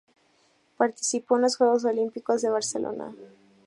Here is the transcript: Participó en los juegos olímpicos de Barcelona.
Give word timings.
Participó 0.77 1.35
en 1.35 1.43
los 1.43 1.57
juegos 1.57 1.85
olímpicos 1.85 2.41
de 2.41 2.49
Barcelona. 2.49 3.13